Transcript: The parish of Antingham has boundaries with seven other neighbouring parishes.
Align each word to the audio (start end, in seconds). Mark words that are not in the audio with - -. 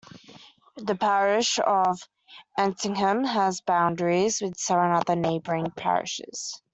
The 0.77 0.95
parish 0.95 1.59
of 1.59 2.01
Antingham 2.57 3.23
has 3.23 3.61
boundaries 3.61 4.41
with 4.41 4.57
seven 4.57 4.89
other 4.93 5.15
neighbouring 5.15 5.69
parishes. 5.77 6.59